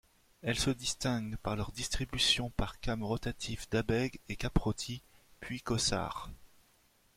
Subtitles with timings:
[0.41, 5.03] Elles se distinguent par leur distribution par cames rotatives Dabeg et Caprotti
[5.41, 6.31] puis Cossard.